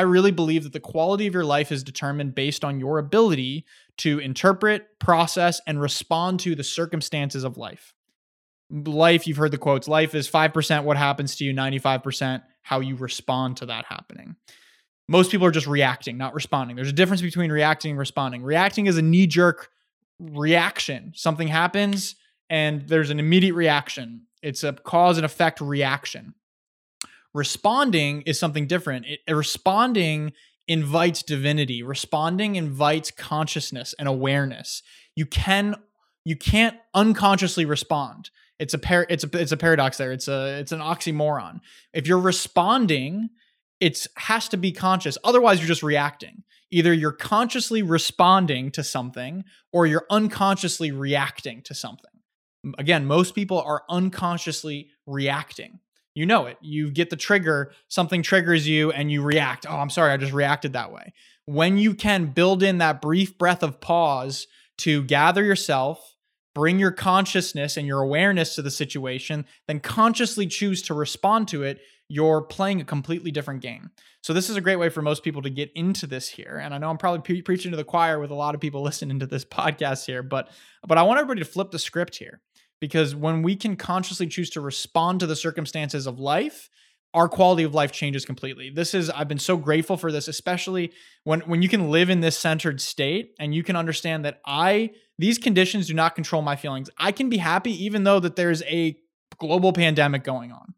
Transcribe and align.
I 0.00 0.04
really 0.04 0.30
believe 0.30 0.62
that 0.62 0.72
the 0.72 0.80
quality 0.80 1.26
of 1.26 1.34
your 1.34 1.44
life 1.44 1.70
is 1.70 1.84
determined 1.84 2.34
based 2.34 2.64
on 2.64 2.80
your 2.80 2.96
ability 2.96 3.66
to 3.98 4.18
interpret, 4.18 4.98
process, 4.98 5.60
and 5.66 5.78
respond 5.78 6.40
to 6.40 6.54
the 6.54 6.64
circumstances 6.64 7.44
of 7.44 7.58
life. 7.58 7.92
Life, 8.70 9.26
you've 9.26 9.36
heard 9.36 9.50
the 9.50 9.58
quotes 9.58 9.88
life 9.88 10.14
is 10.14 10.26
5% 10.26 10.84
what 10.84 10.96
happens 10.96 11.36
to 11.36 11.44
you, 11.44 11.52
95% 11.52 12.40
how 12.62 12.80
you 12.80 12.96
respond 12.96 13.58
to 13.58 13.66
that 13.66 13.84
happening. 13.84 14.36
Most 15.06 15.30
people 15.30 15.46
are 15.46 15.50
just 15.50 15.66
reacting, 15.66 16.16
not 16.16 16.32
responding. 16.32 16.76
There's 16.76 16.88
a 16.88 16.94
difference 16.94 17.20
between 17.20 17.52
reacting 17.52 17.90
and 17.90 17.98
responding. 17.98 18.42
Reacting 18.42 18.86
is 18.86 18.96
a 18.96 19.02
knee 19.02 19.26
jerk 19.26 19.68
reaction. 20.18 21.12
Something 21.14 21.48
happens 21.48 22.16
and 22.48 22.88
there's 22.88 23.10
an 23.10 23.20
immediate 23.20 23.52
reaction, 23.52 24.22
it's 24.42 24.64
a 24.64 24.72
cause 24.72 25.18
and 25.18 25.26
effect 25.26 25.60
reaction 25.60 26.32
Responding 27.34 28.22
is 28.22 28.38
something 28.38 28.66
different. 28.66 29.06
It, 29.06 29.20
responding 29.32 30.32
invites 30.66 31.22
divinity. 31.22 31.82
Responding 31.82 32.56
invites 32.56 33.10
consciousness 33.10 33.94
and 33.98 34.08
awareness. 34.08 34.82
You 35.16 35.26
can 35.26 35.76
you 36.24 36.36
can't 36.36 36.76
unconsciously 36.94 37.64
respond. 37.64 38.30
It's 38.58 38.74
a 38.74 38.78
par- 38.78 39.06
it's 39.08 39.24
a 39.24 39.30
it's 39.32 39.52
a 39.52 39.56
paradox 39.56 39.96
there. 39.96 40.12
It's 40.12 40.28
a 40.28 40.58
it's 40.58 40.72
an 40.72 40.80
oxymoron. 40.80 41.60
If 41.92 42.06
you're 42.06 42.20
responding, 42.20 43.30
it 43.80 44.06
has 44.16 44.48
to 44.50 44.56
be 44.56 44.72
conscious. 44.72 45.16
Otherwise, 45.24 45.58
you're 45.58 45.68
just 45.68 45.82
reacting. 45.82 46.42
Either 46.70 46.92
you're 46.92 47.10
consciously 47.12 47.82
responding 47.82 48.70
to 48.70 48.84
something 48.84 49.44
or 49.72 49.86
you're 49.86 50.06
unconsciously 50.10 50.92
reacting 50.92 51.62
to 51.62 51.74
something. 51.74 52.10
Again, 52.78 53.06
most 53.06 53.34
people 53.34 53.60
are 53.60 53.82
unconsciously 53.88 54.90
reacting. 55.06 55.80
You 56.14 56.26
know 56.26 56.46
it. 56.46 56.58
You 56.60 56.90
get 56.90 57.10
the 57.10 57.16
trigger, 57.16 57.72
something 57.88 58.22
triggers 58.22 58.66
you, 58.66 58.90
and 58.90 59.10
you 59.10 59.22
react. 59.22 59.66
Oh, 59.68 59.76
I'm 59.76 59.90
sorry, 59.90 60.12
I 60.12 60.16
just 60.16 60.32
reacted 60.32 60.72
that 60.72 60.92
way. 60.92 61.12
When 61.46 61.78
you 61.78 61.94
can 61.94 62.26
build 62.26 62.62
in 62.62 62.78
that 62.78 63.00
brief 63.00 63.38
breath 63.38 63.62
of 63.62 63.80
pause 63.80 64.46
to 64.78 65.02
gather 65.04 65.44
yourself, 65.44 66.16
bring 66.54 66.78
your 66.78 66.90
consciousness 66.90 67.76
and 67.76 67.86
your 67.86 68.00
awareness 68.00 68.54
to 68.56 68.62
the 68.62 68.70
situation, 68.70 69.46
then 69.68 69.80
consciously 69.80 70.46
choose 70.46 70.82
to 70.82 70.94
respond 70.94 71.48
to 71.48 71.62
it, 71.62 71.80
you're 72.08 72.42
playing 72.42 72.80
a 72.80 72.84
completely 72.84 73.30
different 73.30 73.62
game. 73.62 73.90
So 74.22 74.32
this 74.32 74.50
is 74.50 74.56
a 74.56 74.60
great 74.60 74.76
way 74.76 74.88
for 74.88 75.00
most 75.00 75.22
people 75.22 75.42
to 75.42 75.50
get 75.50 75.70
into 75.74 76.06
this 76.06 76.28
here. 76.28 76.60
And 76.62 76.74
I 76.74 76.78
know 76.78 76.90
I'm 76.90 76.98
probably 76.98 77.22
pre- 77.22 77.42
preaching 77.42 77.70
to 77.70 77.76
the 77.76 77.84
choir 77.84 78.18
with 78.18 78.30
a 78.30 78.34
lot 78.34 78.54
of 78.54 78.60
people 78.60 78.82
listening 78.82 79.20
to 79.20 79.26
this 79.26 79.44
podcast 79.44 80.06
here, 80.06 80.22
but 80.22 80.50
but 80.86 80.98
I 80.98 81.02
want 81.02 81.20
everybody 81.20 81.40
to 81.40 81.50
flip 81.50 81.70
the 81.70 81.78
script 81.78 82.16
here 82.16 82.40
because 82.80 83.14
when 83.14 83.42
we 83.42 83.56
can 83.56 83.76
consciously 83.76 84.26
choose 84.26 84.50
to 84.50 84.60
respond 84.60 85.20
to 85.20 85.26
the 85.26 85.36
circumstances 85.36 86.06
of 86.06 86.18
life 86.18 86.70
our 87.12 87.28
quality 87.28 87.64
of 87.64 87.74
life 87.74 87.90
changes 87.90 88.24
completely. 88.24 88.70
This 88.70 88.94
is 88.94 89.10
i've 89.10 89.28
been 89.28 89.38
so 89.38 89.56
grateful 89.56 89.96
for 89.96 90.12
this 90.12 90.28
especially 90.28 90.92
when 91.24 91.40
when 91.40 91.62
you 91.62 91.68
can 91.68 91.90
live 91.90 92.08
in 92.08 92.20
this 92.20 92.38
centered 92.38 92.80
state 92.80 93.34
and 93.38 93.54
you 93.54 93.62
can 93.62 93.76
understand 93.76 94.24
that 94.24 94.40
i 94.46 94.90
these 95.18 95.36
conditions 95.36 95.86
do 95.86 95.92
not 95.92 96.14
control 96.14 96.40
my 96.40 96.56
feelings. 96.56 96.88
I 96.96 97.12
can 97.12 97.28
be 97.28 97.36
happy 97.36 97.84
even 97.84 98.04
though 98.04 98.20
that 98.20 98.36
there's 98.36 98.62
a 98.62 98.96
global 99.38 99.72
pandemic 99.72 100.24
going 100.24 100.50
on 100.50 100.74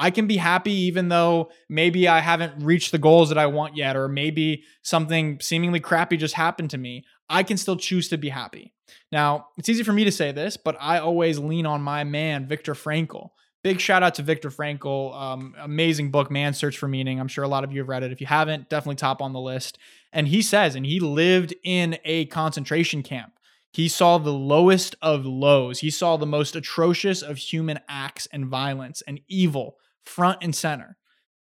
I 0.00 0.10
can 0.10 0.26
be 0.26 0.38
happy 0.38 0.72
even 0.72 1.10
though 1.10 1.50
maybe 1.68 2.08
I 2.08 2.20
haven't 2.20 2.64
reached 2.64 2.90
the 2.90 2.98
goals 2.98 3.28
that 3.28 3.36
I 3.36 3.46
want 3.46 3.76
yet, 3.76 3.96
or 3.96 4.08
maybe 4.08 4.64
something 4.80 5.38
seemingly 5.40 5.78
crappy 5.78 6.16
just 6.16 6.34
happened 6.34 6.70
to 6.70 6.78
me. 6.78 7.04
I 7.28 7.42
can 7.42 7.58
still 7.58 7.76
choose 7.76 8.08
to 8.08 8.16
be 8.16 8.30
happy. 8.30 8.72
Now, 9.12 9.48
it's 9.58 9.68
easy 9.68 9.82
for 9.82 9.92
me 9.92 10.04
to 10.04 10.10
say 10.10 10.32
this, 10.32 10.56
but 10.56 10.74
I 10.80 11.00
always 11.00 11.38
lean 11.38 11.66
on 11.66 11.82
my 11.82 12.04
man, 12.04 12.48
Viktor 12.48 12.72
Frankl. 12.72 13.28
Big 13.62 13.78
shout 13.78 14.02
out 14.02 14.14
to 14.14 14.22
Viktor 14.22 14.48
Frankl. 14.48 15.14
Um, 15.14 15.54
amazing 15.60 16.10
book, 16.10 16.30
Man's 16.30 16.56
Search 16.56 16.78
for 16.78 16.88
Meaning. 16.88 17.20
I'm 17.20 17.28
sure 17.28 17.44
a 17.44 17.48
lot 17.48 17.62
of 17.62 17.70
you 17.70 17.80
have 17.80 17.90
read 17.90 18.02
it. 18.02 18.10
If 18.10 18.22
you 18.22 18.26
haven't, 18.26 18.70
definitely 18.70 18.96
top 18.96 19.20
on 19.20 19.34
the 19.34 19.40
list. 19.40 19.76
And 20.14 20.28
he 20.28 20.40
says, 20.40 20.74
and 20.76 20.86
he 20.86 20.98
lived 20.98 21.54
in 21.62 21.98
a 22.06 22.24
concentration 22.26 23.02
camp. 23.02 23.34
He 23.70 23.86
saw 23.86 24.16
the 24.16 24.32
lowest 24.32 24.96
of 25.02 25.26
lows. 25.26 25.80
He 25.80 25.90
saw 25.90 26.16
the 26.16 26.24
most 26.24 26.56
atrocious 26.56 27.20
of 27.20 27.36
human 27.36 27.80
acts 27.86 28.26
and 28.32 28.46
violence 28.46 29.02
and 29.06 29.20
evil 29.28 29.76
front 30.04 30.38
and 30.42 30.54
center. 30.54 30.96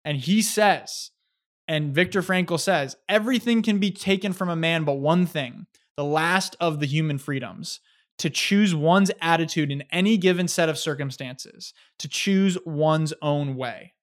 And 0.04 0.18
he 0.18 0.42
says, 0.42 1.10
and 1.66 1.94
Viktor 1.94 2.22
Frankl 2.22 2.58
says, 2.58 2.96
everything 3.08 3.62
can 3.62 3.78
be 3.78 3.90
taken 3.90 4.32
from 4.32 4.48
a 4.48 4.56
man 4.56 4.84
but 4.84 4.94
one 4.94 5.26
thing, 5.26 5.66
the 5.96 6.04
last 6.04 6.56
of 6.60 6.80
the 6.80 6.86
human 6.86 7.18
freedoms, 7.18 7.80
to 8.18 8.30
choose 8.30 8.74
one's 8.74 9.10
attitude 9.20 9.70
in 9.70 9.84
any 9.92 10.16
given 10.16 10.48
set 10.48 10.68
of 10.68 10.78
circumstances, 10.78 11.72
to 11.98 12.08
choose 12.08 12.58
one's 12.64 13.12
own 13.22 13.54
way. 13.54 13.94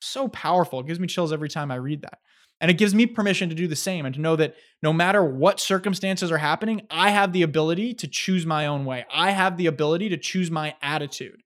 So 0.00 0.28
powerful. 0.28 0.80
It 0.80 0.86
gives 0.86 1.00
me 1.00 1.06
chills 1.06 1.32
every 1.32 1.48
time 1.48 1.70
I 1.70 1.76
read 1.76 2.02
that. 2.02 2.18
And 2.60 2.70
it 2.70 2.78
gives 2.78 2.94
me 2.94 3.06
permission 3.06 3.48
to 3.48 3.54
do 3.54 3.66
the 3.66 3.76
same 3.76 4.06
and 4.06 4.14
to 4.14 4.20
know 4.20 4.36
that 4.36 4.54
no 4.82 4.92
matter 4.92 5.24
what 5.24 5.60
circumstances 5.60 6.30
are 6.30 6.38
happening, 6.38 6.82
I 6.90 7.10
have 7.10 7.32
the 7.32 7.42
ability 7.42 7.94
to 7.94 8.08
choose 8.08 8.46
my 8.46 8.66
own 8.66 8.84
way. 8.84 9.04
I 9.12 9.32
have 9.32 9.56
the 9.56 9.66
ability 9.66 10.08
to 10.10 10.16
choose 10.16 10.50
my 10.50 10.76
attitude. 10.80 11.42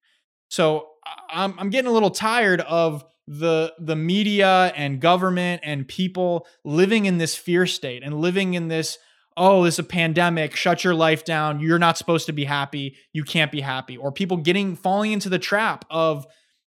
So 0.50 0.88
I'm, 1.30 1.54
I'm 1.58 1.70
getting 1.70 1.88
a 1.88 1.92
little 1.92 2.10
tired 2.10 2.60
of 2.60 3.04
the 3.26 3.74
the 3.78 3.96
media 3.96 4.72
and 4.74 5.00
government 5.00 5.60
and 5.62 5.86
people 5.86 6.46
living 6.64 7.04
in 7.04 7.18
this 7.18 7.34
fear 7.34 7.66
state 7.66 8.02
and 8.02 8.20
living 8.22 8.54
in 8.54 8.68
this 8.68 8.96
oh 9.36 9.64
this 9.64 9.74
is 9.74 9.80
a 9.80 9.84
pandemic 9.84 10.56
shut 10.56 10.82
your 10.82 10.94
life 10.94 11.26
down 11.26 11.60
you're 11.60 11.78
not 11.78 11.98
supposed 11.98 12.24
to 12.24 12.32
be 12.32 12.44
happy 12.44 12.96
you 13.12 13.22
can't 13.22 13.52
be 13.52 13.60
happy 13.60 13.98
or 13.98 14.10
people 14.10 14.38
getting 14.38 14.74
falling 14.74 15.12
into 15.12 15.28
the 15.28 15.38
trap 15.38 15.84
of 15.90 16.26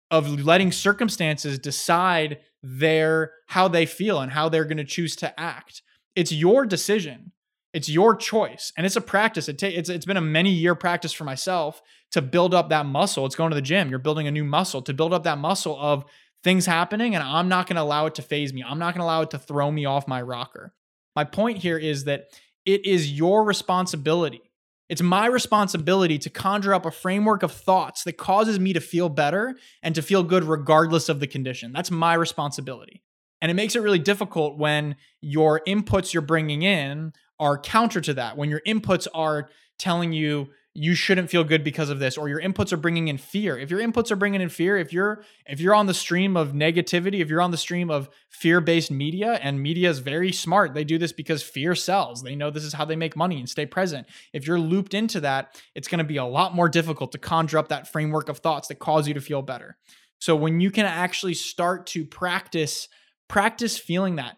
of 0.09 0.43
letting 0.43 0.71
circumstances 0.71 1.59
decide 1.59 2.39
their 2.63 3.31
how 3.47 3.67
they 3.67 3.85
feel 3.85 4.19
and 4.19 4.31
how 4.31 4.49
they're 4.49 4.65
going 4.65 4.77
to 4.77 4.83
choose 4.83 5.15
to 5.17 5.39
act. 5.39 5.81
It's 6.15 6.31
your 6.31 6.65
decision 6.65 7.31
it's 7.73 7.89
your 7.89 8.15
choice, 8.15 8.71
and 8.77 8.85
it's 8.85 8.95
a 8.95 9.01
practice. 9.01 9.49
It 9.49 9.59
ta- 9.59 9.67
it's 9.67 9.89
it's 9.89 10.05
been 10.05 10.17
a 10.17 10.21
many 10.21 10.51
year 10.51 10.75
practice 10.75 11.13
for 11.13 11.23
myself 11.23 11.81
to 12.11 12.21
build 12.21 12.53
up 12.53 12.69
that 12.69 12.85
muscle. 12.85 13.25
It's 13.25 13.35
going 13.35 13.51
to 13.51 13.55
the 13.55 13.61
gym. 13.61 13.89
You're 13.89 13.99
building 13.99 14.27
a 14.27 14.31
new 14.31 14.45
muscle 14.45 14.81
to 14.83 14.93
build 14.93 15.13
up 15.13 15.23
that 15.23 15.37
muscle 15.37 15.77
of 15.79 16.05
things 16.43 16.65
happening, 16.65 17.15
and 17.15 17.23
I'm 17.23 17.49
not 17.49 17.67
going 17.67 17.75
to 17.75 17.81
allow 17.81 18.05
it 18.05 18.15
to 18.15 18.21
phase 18.21 18.53
me. 18.53 18.63
I'm 18.63 18.79
not 18.79 18.93
going 18.93 19.01
to 19.01 19.05
allow 19.05 19.21
it 19.21 19.31
to 19.31 19.39
throw 19.39 19.71
me 19.71 19.85
off 19.85 20.07
my 20.07 20.21
rocker. 20.21 20.73
My 21.15 21.23
point 21.23 21.57
here 21.57 21.77
is 21.77 22.05
that 22.05 22.27
it 22.65 22.85
is 22.85 23.11
your 23.11 23.43
responsibility. 23.43 24.41
It's 24.89 25.01
my 25.01 25.25
responsibility 25.25 26.17
to 26.19 26.29
conjure 26.29 26.73
up 26.73 26.85
a 26.85 26.91
framework 26.91 27.43
of 27.43 27.51
thoughts 27.51 28.03
that 28.03 28.17
causes 28.17 28.59
me 28.59 28.71
to 28.73 28.79
feel 28.79 29.09
better 29.09 29.57
and 29.83 29.93
to 29.95 30.01
feel 30.01 30.23
good 30.23 30.45
regardless 30.45 31.09
of 31.09 31.19
the 31.19 31.27
condition. 31.27 31.73
That's 31.73 31.91
my 31.91 32.13
responsibility. 32.13 33.03
And 33.41 33.51
it 33.51 33.55
makes 33.55 33.75
it 33.75 33.81
really 33.81 33.99
difficult 33.99 34.57
when 34.57 34.95
your 35.21 35.61
inputs 35.67 36.13
you're 36.13 36.21
bringing 36.21 36.63
in 36.63 37.13
are 37.39 37.57
counter 37.57 38.01
to 38.01 38.13
that 38.15 38.37
when 38.37 38.49
your 38.49 38.61
inputs 38.67 39.07
are 39.13 39.49
telling 39.77 40.13
you 40.13 40.49
you 40.79 40.93
shouldn't 40.93 41.31
feel 41.31 41.43
good 41.43 41.63
because 41.63 41.89
of 41.89 41.97
this 41.97 42.19
or 42.19 42.29
your 42.29 42.39
inputs 42.39 42.71
are 42.71 42.77
bringing 42.77 43.07
in 43.07 43.17
fear. 43.17 43.57
If 43.57 43.71
your 43.71 43.79
inputs 43.79 44.11
are 44.11 44.15
bringing 44.15 44.41
in 44.41 44.49
fear 44.49 44.77
if 44.77 44.93
you're 44.93 45.23
if 45.47 45.59
you're 45.59 45.73
on 45.73 45.87
the 45.87 45.93
stream 45.93 46.37
of 46.37 46.51
negativity 46.51 47.19
if 47.19 47.29
you're 47.29 47.41
on 47.41 47.49
the 47.49 47.57
stream 47.57 47.89
of 47.89 48.09
fear-based 48.29 48.91
media 48.91 49.39
and 49.41 49.59
media 49.59 49.89
is 49.89 49.99
very 49.99 50.31
smart 50.31 50.75
they 50.75 50.83
do 50.83 50.99
this 50.99 51.11
because 51.11 51.41
fear 51.41 51.73
sells. 51.73 52.21
They 52.21 52.35
know 52.35 52.51
this 52.51 52.63
is 52.63 52.73
how 52.73 52.85
they 52.85 52.95
make 52.95 53.15
money 53.15 53.39
and 53.39 53.49
stay 53.49 53.65
present. 53.65 54.05
If 54.33 54.45
you're 54.45 54.59
looped 54.59 54.93
into 54.93 55.19
that 55.21 55.59
it's 55.73 55.87
going 55.87 55.99
to 55.99 56.03
be 56.03 56.17
a 56.17 56.25
lot 56.25 56.53
more 56.53 56.69
difficult 56.69 57.11
to 57.13 57.17
conjure 57.17 57.57
up 57.57 57.69
that 57.69 57.91
framework 57.91 58.29
of 58.29 58.37
thoughts 58.37 58.67
that 58.67 58.75
cause 58.79 59.07
you 59.07 59.15
to 59.15 59.21
feel 59.21 59.41
better. 59.41 59.77
So 60.19 60.35
when 60.35 60.59
you 60.59 60.69
can 60.69 60.85
actually 60.85 61.33
start 61.33 61.87
to 61.87 62.05
practice 62.05 62.87
practice 63.27 63.77
feeling 63.77 64.17
that 64.17 64.37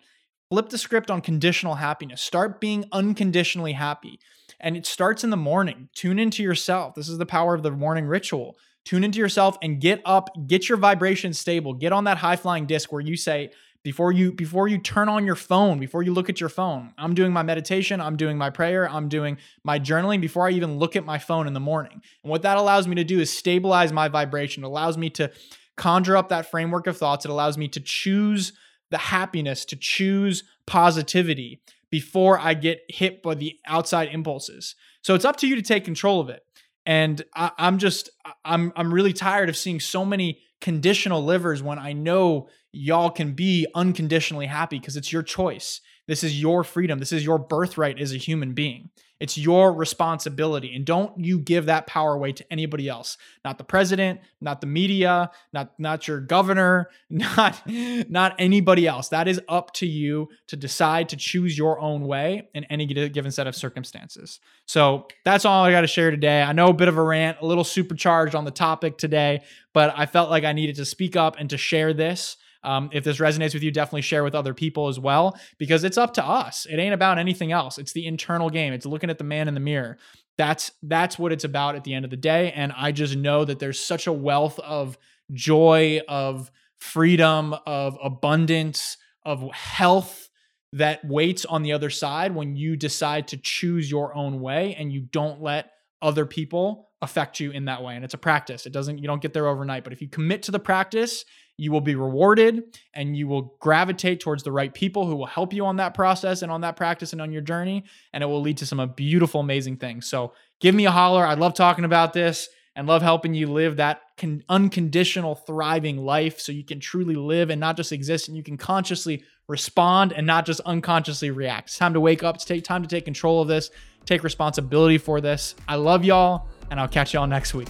Flip 0.50 0.70
the 0.70 0.80
script 0.80 1.12
on 1.12 1.22
conditional 1.22 1.76
happiness. 1.76 2.22
Start 2.22 2.60
being 2.60 2.86
unconditionally 2.92 3.74
happy. 3.74 4.20
And 4.60 4.76
it 4.76 4.88
starts 4.88 5.24
in 5.24 5.30
the 5.30 5.38
morning. 5.38 5.90
Tune 5.94 6.18
into 6.18 6.42
yourself. 6.42 6.96
This 6.96 7.08
is 7.08 7.20
the 7.20 7.26
power 7.26 7.54
of 7.54 7.62
the 7.62 7.70
morning 7.70 8.08
ritual. 8.08 8.58
Tune 8.84 9.04
into 9.04 9.20
yourself 9.20 9.60
and 9.62 9.80
get 9.80 10.02
up, 10.06 10.32
get 10.48 10.68
your 10.68 10.80
vibration 10.80 11.34
stable. 11.34 11.76
Get 11.76 11.94
on 11.94 12.06
that 12.06 12.18
high 12.18 12.36
flying 12.36 12.66
disc 12.66 12.92
where 12.92 13.02
you 13.02 13.16
say, 13.16 13.52
before 13.84 14.12
you 14.12 14.34
before 14.34 14.68
you 14.68 14.78
turn 14.78 15.08
on 15.08 15.26
your 15.26 15.36
phone 15.36 15.80
before 15.80 16.04
you 16.04 16.14
look 16.14 16.28
at 16.28 16.42
your 16.42 16.50
phone 16.50 16.94
i'm 16.98 17.14
doing 17.14 17.32
my 17.32 17.44
meditation 17.44 18.02
i'm 18.02 18.18
doing 18.18 18.38
my 18.38 18.50
prayer 18.50 18.90
i'm 18.90 19.08
doing 19.08 19.38
my 19.64 19.80
journaling 19.80 20.20
before 20.20 20.46
i 20.46 20.52
even 20.52 20.78
look 20.78 20.98
at 20.98 21.06
my 21.06 21.18
phone 21.18 21.48
in 21.48 21.54
the 21.54 21.62
morning 21.62 22.02
and 22.22 22.30
what 22.30 22.42
that 22.42 22.58
allows 22.58 22.90
me 22.90 22.96
to 22.96 23.06
do 23.06 23.22
is 23.22 23.32
stabilize 23.32 23.94
my 23.94 24.10
vibration 24.10 24.66
it 24.66 24.68
allows 24.68 24.98
me 24.98 25.10
to 25.10 25.32
conjure 25.78 26.18
up 26.18 26.28
that 26.28 26.52
framework 26.52 26.88
of 26.88 26.98
thoughts 26.98 27.24
it 27.24 27.32
allows 27.32 27.58
me 27.58 27.70
to 27.70 27.80
choose 27.80 28.52
the 28.92 28.98
happiness 28.98 29.66
to 29.66 29.76
choose 29.76 30.44
positivity 30.66 31.62
before 31.90 32.40
I 32.40 32.54
get 32.54 32.82
hit 32.88 33.24
by 33.24 33.36
the 33.36 33.58
outside 33.66 34.10
impulses. 34.12 34.76
So 35.02 35.16
it's 35.16 35.26
up 35.26 35.38
to 35.38 35.48
you 35.48 35.56
to 35.56 35.62
take 35.62 35.86
control 35.86 36.20
of 36.20 36.30
it. 36.30 36.44
And 36.86 37.24
I, 37.36 37.52
am 37.58 37.78
just 37.78 38.10
I'm 38.46 38.74
I'm 38.76 38.94
really 38.94 39.14
tired 39.14 39.50
of 39.50 39.58
seeing 39.58 39.80
so 39.80 40.06
many 40.06 40.40
conditional 40.62 41.24
livers 41.24 41.62
when 41.62 41.80
I 41.80 41.94
know 41.94 42.50
y'all 42.72 43.10
can 43.10 43.34
be 43.34 43.68
unconditionally 43.76 44.46
happy 44.46 44.80
because 44.80 44.98
it's 44.98 45.12
your 45.12 45.24
choice. 45.24 45.82
This 46.08 46.24
is 46.24 46.42
your 46.42 46.64
freedom. 46.64 47.00
This 47.00 47.12
is 47.12 47.24
your 47.24 47.38
birthright 47.38 48.00
as 48.00 48.14
a 48.14 48.18
human 48.18 48.54
being. 48.54 48.90
It's 49.20 49.38
your 49.38 49.74
responsibility. 49.74 50.74
And 50.76 50.86
don't 50.86 51.24
you 51.24 51.40
give 51.40 51.66
that 51.66 51.88
power 51.88 52.14
away 52.14 52.32
to 52.34 52.46
anybody 52.52 52.88
else. 52.88 53.18
Not 53.44 53.58
the 53.58 53.64
president, 53.64 54.22
not 54.40 54.62
the 54.62 54.68
media, 54.68 55.32
not, 55.52 55.78
not 55.78 56.08
your 56.08 56.22
governor, 56.22 56.90
not, 57.10 57.62
not 57.68 58.36
anybody 58.40 58.88
else. 58.88 59.10
That 59.10 59.28
is 59.28 59.42
up 59.50 59.74
to 59.76 59.86
you 59.86 60.30
to 60.48 60.56
decide 60.56 61.10
to 61.10 61.18
choose 61.18 61.58
your 61.58 61.80
own 61.80 62.04
way 62.04 62.50
in 62.54 62.64
any 62.66 62.86
given 62.86 63.32
set 63.32 63.48
of 63.48 63.56
circumstances. 63.56 64.40
So 64.66 65.08
that's 65.26 65.46
all 65.46 65.66
I 65.66 65.72
got 65.72 65.82
to 65.82 65.88
share 65.88 66.12
today. 66.12 66.42
I 66.42 66.54
know 66.54 66.68
a 66.68 66.74
bit 66.74 66.88
of 66.88 66.98
a 66.98 67.04
rant, 67.04 67.40
a 67.42 67.46
little 67.46 67.64
supercharged 67.64 68.36
on 68.36 68.46
the 68.46 68.52
topic 68.52 68.98
today, 68.98 69.42
but 69.74 69.94
I 69.98 70.06
felt 70.06 70.30
like 70.30 70.46
I 70.46 70.54
needed 70.54 70.78
to 70.78 70.86
speak 70.86 71.16
up 71.16 71.36
and 71.38 71.50
to 71.50 71.58
share 71.58 71.94
this. 71.94 72.38
Um, 72.64 72.90
if 72.92 73.04
this 73.04 73.18
resonates 73.18 73.54
with 73.54 73.64
you, 73.64 73.72
definitely 73.72 74.02
share 74.02 74.24
with 74.24 74.36
other 74.36 74.54
people 74.54 74.88
as 74.88 75.00
well 75.00 75.40
because 75.58 75.84
it's 75.84 75.98
up 75.98 76.14
to 76.16 76.26
us. 76.26 76.66
It 76.70 76.78
ain't 76.78 76.94
about 76.94 77.18
anything 77.18 77.52
else. 77.52 77.78
It's 77.78 77.94
the 77.94 78.06
internal 78.06 78.50
game. 78.50 78.74
It's 78.74 78.86
looking 78.86 79.10
at 79.10 79.18
the 79.18 79.24
man 79.24 79.48
in 79.48 79.54
the 79.54 79.60
mirror. 79.60 79.98
That's 80.38 80.72
that's 80.84 81.20
what 81.20 81.32
it's 81.32 81.44
about 81.44 81.76
at 81.76 81.84
the 81.84 81.94
end 81.94 82.06
of 82.06 82.12
the 82.12 82.18
day. 82.18 82.52
And 82.52 82.74
I 82.76 82.92
just 82.92 83.16
know 83.16 83.46
that 83.46 83.60
there's 83.60 83.80
such 83.80 84.08
a 84.08 84.14
wealth 84.14 84.60
of 84.60 84.98
joy, 85.32 86.02
of 86.08 86.52
freedom, 86.80 87.56
of 87.66 87.98
abundance, 88.02 88.98
of 89.26 89.50
health 89.52 90.30
that 90.74 91.04
waits 91.04 91.46
on 91.46 91.64
the 91.64 91.74
other 91.74 91.90
side 91.90 92.34
when 92.34 92.56
you 92.56 92.76
decide 92.76 93.28
to 93.30 93.38
choose 93.38 93.90
your 93.90 94.16
own 94.16 94.40
way 94.40 94.76
and 94.78 94.94
you 94.94 95.02
don't 95.02 95.42
let 95.42 95.72
other 96.02 96.26
people 96.26 96.90
affect 97.02 97.40
you 97.40 97.52
in 97.52 97.66
that 97.66 97.84
way. 97.84 97.96
And 97.96 98.06
it's 98.06 98.14
a 98.14 98.20
practice. 98.20 98.66
It 98.66 98.74
doesn't, 98.74 99.00
you 99.00 99.08
don't 99.08 99.22
get 99.22 99.34
there 99.34 99.48
overnight. 99.48 99.84
But 99.84 99.94
if 99.94 100.02
you 100.02 100.08
commit 100.08 100.44
to 100.44 100.52
the 100.52 100.60
practice 100.60 101.26
you 101.60 101.72
will 101.72 101.82
be 101.82 101.96
rewarded 101.96 102.78
and 102.94 103.18
you 103.18 103.28
will 103.28 103.54
gravitate 103.60 104.22
towards 104.22 104.44
the 104.44 104.52
right 104.52 104.74
people 104.74 105.06
who 105.06 105.16
will 105.16 105.26
help 105.26 105.54
you 105.54 105.66
on 105.66 105.76
that 105.76 105.94
process 105.94 106.42
and 106.42 106.52
on 106.52 106.62
that 106.62 106.78
practice 106.78 107.12
and 107.12 107.22
on 107.22 107.32
your 107.32 107.42
journey. 107.42 107.84
And 108.14 108.24
it 108.24 108.28
will 108.28 108.42
lead 108.42 108.58
to 108.58 108.66
some 108.66 108.80
uh, 108.80 108.86
beautiful, 108.86 109.42
amazing 109.42 109.78
things. 109.78 110.08
So 110.08 110.34
give 110.62 110.74
me 110.74 110.86
a 110.86 110.92
holler. 110.92 111.26
I 111.26 111.34
love 111.34 111.54
talking 111.54 111.84
about 111.84 112.14
this 112.14 112.48
and 112.76 112.88
love 112.88 113.02
helping 113.02 113.34
you 113.34 113.48
live 113.48 113.76
that 113.76 114.02
con- 114.18 114.42
unconditional, 114.48 115.36
thriving 115.36 115.98
life 115.98 116.40
so 116.40 116.54
you 116.54 116.64
can 116.64 116.80
truly 116.80 117.16
live 117.16 117.50
and 117.50 117.60
not 117.60 117.76
just 117.76 117.92
exist 117.92 118.30
and 118.30 118.38
you 118.38 118.44
can 118.44 118.56
consciously 118.56 119.22
respond 119.50 120.14
and 120.14 120.26
not 120.26 120.46
just 120.46 120.62
unconsciously 120.62 121.30
react. 121.30 121.68
It's 121.68 121.78
time 121.78 121.94
to 121.94 122.00
wake 122.00 122.24
up. 122.24 122.36
It's 122.36 122.46
take 122.46 122.64
time 122.64 122.84
to 122.84 122.88
take 122.88 123.04
control 123.04 123.42
of 123.42 123.50
this, 123.50 123.70
take 124.06 124.24
responsibility 124.24 124.98
for 124.98 125.20
this. 125.20 125.56
I 125.68 125.76
love 125.76 126.06
y'all, 126.06 126.48
and 126.72 126.80
I'll 126.80 126.88
catch 126.88 127.14
y'all 127.14 127.28
next 127.28 127.54
week. 127.54 127.68